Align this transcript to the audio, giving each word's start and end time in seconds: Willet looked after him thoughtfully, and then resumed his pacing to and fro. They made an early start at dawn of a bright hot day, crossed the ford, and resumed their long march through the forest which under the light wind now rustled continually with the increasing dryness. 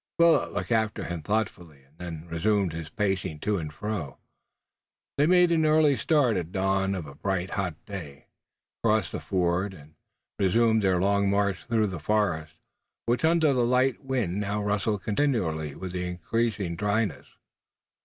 Willet 0.17 0.51
looked 0.51 0.71
after 0.71 1.03
him 1.03 1.21
thoughtfully, 1.21 1.83
and 1.83 1.99
then 2.23 2.27
resumed 2.27 2.73
his 2.73 2.89
pacing 2.89 3.37
to 3.41 3.57
and 3.57 3.71
fro. 3.71 4.17
They 5.15 5.27
made 5.27 5.51
an 5.51 5.63
early 5.63 5.95
start 5.95 6.37
at 6.37 6.51
dawn 6.51 6.95
of 6.95 7.05
a 7.05 7.13
bright 7.13 7.51
hot 7.51 7.75
day, 7.85 8.25
crossed 8.81 9.11
the 9.11 9.19
ford, 9.19 9.75
and 9.75 9.93
resumed 10.39 10.81
their 10.81 10.99
long 10.99 11.29
march 11.29 11.65
through 11.65 11.85
the 11.85 11.99
forest 11.99 12.55
which 13.05 13.23
under 13.23 13.53
the 13.53 13.63
light 13.63 14.03
wind 14.03 14.39
now 14.39 14.59
rustled 14.63 15.03
continually 15.03 15.75
with 15.75 15.91
the 15.91 16.05
increasing 16.07 16.75
dryness. 16.75 17.37